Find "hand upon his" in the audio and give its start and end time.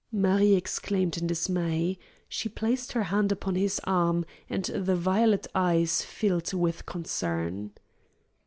3.03-3.79